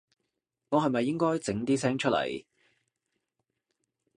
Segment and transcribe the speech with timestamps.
[0.69, 2.43] 我係咪應該整啲聲出來